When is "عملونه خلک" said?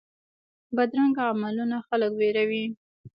1.31-2.11